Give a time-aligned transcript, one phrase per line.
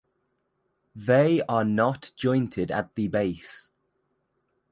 [0.95, 3.69] They are not jointed at the base.